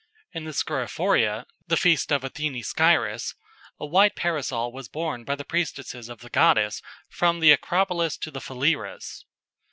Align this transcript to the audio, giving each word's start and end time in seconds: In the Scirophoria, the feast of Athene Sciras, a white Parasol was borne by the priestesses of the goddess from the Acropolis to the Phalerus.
In 0.33 0.45
the 0.45 0.51
Scirophoria, 0.51 1.45
the 1.67 1.77
feast 1.77 2.11
of 2.11 2.23
Athene 2.23 2.63
Sciras, 2.63 3.35
a 3.79 3.85
white 3.85 4.15
Parasol 4.15 4.71
was 4.73 4.87
borne 4.89 5.23
by 5.23 5.35
the 5.35 5.45
priestesses 5.45 6.09
of 6.09 6.21
the 6.21 6.29
goddess 6.31 6.81
from 7.07 7.39
the 7.39 7.51
Acropolis 7.51 8.17
to 8.17 8.31
the 8.31 8.41
Phalerus. 8.41 9.25